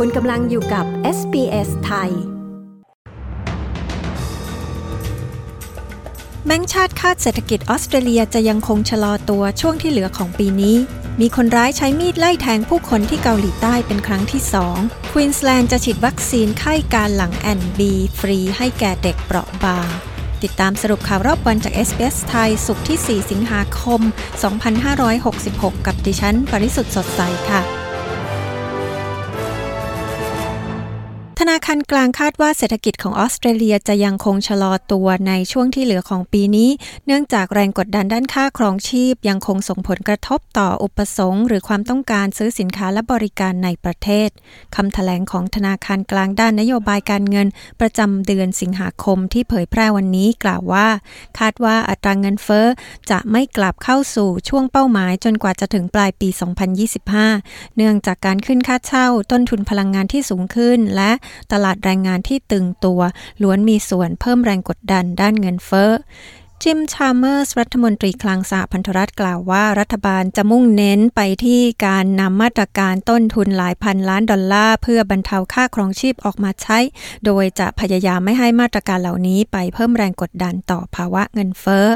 [0.00, 0.86] คุณกำลังอยู่กับ
[1.18, 2.10] SBS ไทย
[6.46, 10.76] แบงก์ชาติคาดเศรษฐกิจออสเตรเลียจะยังคงชะลอตัวช่วงที่เหลือของปีนี้
[11.20, 14.76] มีคนร้ายใช้มีดไล่แทงผู้คนที่เกาหลีใต้เป็นครั้งที่สอง
[15.12, 19.88] ควีนสแลนด์จะฉีดวัคซีนไข้การหลังแอนบีฟรีให้แก่เด็กเปราะบาง
[20.42, 24.00] ติดตามสรุปข่าวรอบวันจาก SBS ไทยสุขที่ 4 สิงหาคม
[24.94, 27.83] 2566 กับดิฉัน ปริสุทธ์สดใสค่ะ
[31.46, 36.70] ธนาคารกลางคาดว่าเศรษฐกิจของออสเตรเลียจะยังคงชะลอตัวในช่วงที่เหลือของปีนี้
[37.06, 44.28] เนื่องจากแรงกดดันด้านค่าครองชีพยังคงส่งผลกระทบต่ออุปสงค์หรือความต้องการซื้อสินค้าและบริการในประเทศ
[44.76, 47.48] คำถแถลงของธนาคารกลางด้านนโยบายการเงิน
[47.80, 50.88] ประจำเดือนสิงหาคมที่เผยแพร่วันนี้กล่าวว่า
[51.38, 52.66] คาดว่าอัตราเงินเฟ้อ
[53.10, 56.28] จะไม่กลับเข้าสู่ช่วงเป้าหมายจนกว่าจะถึงปลายปี
[57.02, 61.12] 2025 เนื่องจากการขึ้นค่าเช่า ต้นทุนพลังงานที่สูงขึ้นและ
[61.52, 63.00] ตลาดแรงงานที่ตึงตัว
[63.42, 65.90] ล้วนมีส่วนเพิ่มแรงกดดันด้านเงินเฟ้อ
[66.62, 76.78] จิม ชาเมอร์ส รัฐมนตรีคลังสหพันธรัฐกล่าวว่ารัฐบาลจะมุ่งเน้นไปที่การนำมาตรการต้นทุนหลายพันล้านดอลลาร์ เพื่อบรรเทาค่าครองชีพออกมาใช้
[77.24, 81.86] โดยจะพยายามไม่ให้มาตรการเหล่านี้ไปเพิ่มแรงกดดันต่อภาวะเงินเฟ้อ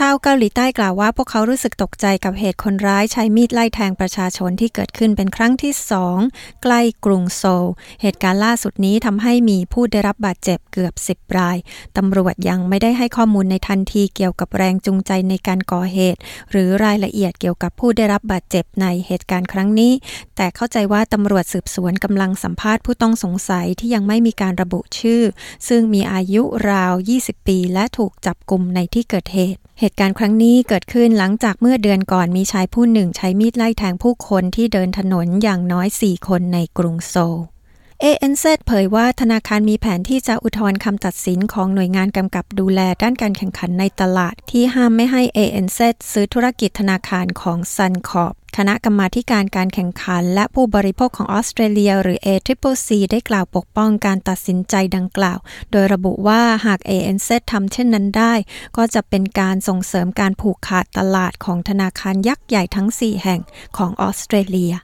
[0.00, 6.18] ชาวเกาหลีใต้กล่าวว่าพวกเขารู้สึกตกใจกับเหตุคนร้ายใช้มีดไล่แทงประชาชนที่เกิดขึ้นเป็นครั้งที่สอง
[6.62, 7.64] ใกล้กรุงโซล
[8.02, 11.56] เหตุการณ์ล่าสุดนี้ทำให้มีผู้ได้รับบาดเจ็บเกือบสิบราย
[11.96, 19.92] ตำรวจยังไม่ได้ให้ข้อมูลในทันทีเกี่ยวกับแรงจูงใจในการก่อเหตุ หรือรายละเอียดเกี่ยวกับผู้ได้รับบาดเจ็บในเหตุการณ์ครั้งนี้
[20.36, 25.22] แต่เข้าใจว่าตำรวจสืบสวนกำลังสัมภาษณ์ผู้ต้องสงสัยที่ยังไม่มีการระบุชื่อ
[25.68, 37.55] ซึ่งมีอายุราว 20 ปี และถูกจับกลุ่มในที่เกิดเหตุเหตุการณ์ครั้งนี้เกิดขึ้นหลังจากเมื่อเดือนก่อนมีชายผู้หนึ่งใช้มีดไล่แทงผู้คนที่เดินถนนอย่างน้อย 4 คนในกรุงโซล
[38.04, 45.80] ANZ เผยว่าธนาคารมีแผนที่จะอุทธรณ์คำตัดสินของหน่วยงานกำกับดูแลด้านการแข่งขันในตลาด ที่ห้ามไม่ให้ ANZ
[46.12, 55.38] ซื้อธุรกิจธนาคารของ Suncorp คณะกรรมาการการแข่งขัน และผู้บริโภคของออสเตรเลีย หรือ ACCC ได้กล่าวปกป้องการตัดสินใจดังกล่าว
[55.70, 58.34] โดยระบุว่าหาก ANZ ทำเช่นนั้นได้
[58.76, 63.40] ก็จะเป็นการส่งเสริมการผูกขาดตลาดของธนาคารยักษ์ใหญ่ทั้ง 4 แห่ง
[63.76, 64.74] ของออสเตรเลีย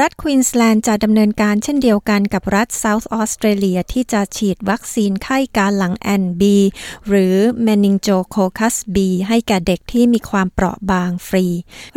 [0.00, 6.56] รัฐควีนสแลนด์จะดำเนินการเช่นเดียวกันกับรัฐเซาท์ออสเตรเลียที่จะฉีดวัคซีนไข้กาฬหลังแอ่น B
[7.08, 7.36] หรือ
[7.66, 8.96] meningococcus B
[9.28, 11.46] ให้แก่เด็กที่มีความเปราะบางฟรี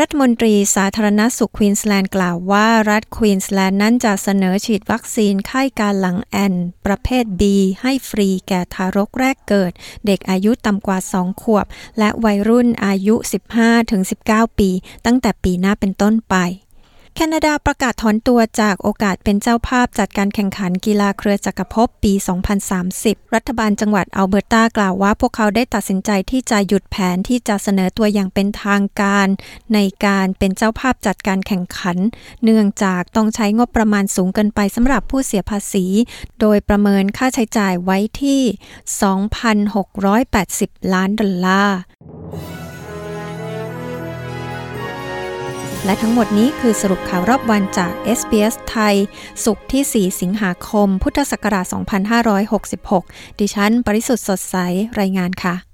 [0.00, 6.54] รัฐมนตรีสาธารณสุขควีนสแลนด์กล่าวว่ารัฐควีนสแลนด์นั้นจะเสนอฉีดวัคซีนไข้กาฬหลังแอ่น
[6.86, 7.42] ประเภท B
[7.82, 9.72] ให้ฟรีแก่ทารกแรกเกิด
[10.06, 11.66] เด็กอายุต่ำกว่า 2 ขวบ
[11.98, 13.14] และวัยรุ่นอายุ
[13.86, 14.70] 15-19 ปี
[15.06, 16.36] ตั้งแต่ปีหน้าเป็นต้นไป
[17.16, 22.12] แคนาดาประกาศถอนตัวจากโอกาสเป็นเจ้าภาพจัดการแข่งขันกีฬาเครือจักรภพปี
[22.72, 29.28] 2030 รัฐบาลจังหวัดอัลเบอร์ตากล่าวว่าพวกเขาได้ตัดสินใจที่จะหยุดแผนที่จะเสนอตัวอย่างเป็นทางการ
[29.74, 31.96] ในการเป็นเจ้าภาพจัดการแข่งขัน
[32.44, 35.86] เนื่องจากต้องใช้งบประมาณสูงเกินไปสำหรับผู้เสียภาษี
[36.40, 38.40] โดยประเมินค่าใช้จ่ายไว้ที่
[40.06, 41.78] 2,680 ล้านดอลลาร์
[45.84, 48.96] และทั้งหมดนี้คือสรุปข่าวรอบวันจาก SBS ไทย
[49.44, 51.66] สุขที่ 4 สิงหาคม พุทธศักราช
[52.92, 54.56] 2566 ดิฉัน ปริสุทธ์สดใส
[55.00, 55.73] รายงานค่ะ